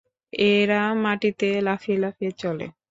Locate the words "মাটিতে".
1.03-1.49